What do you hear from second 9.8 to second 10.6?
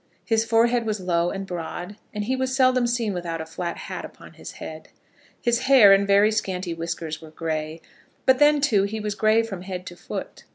to foot.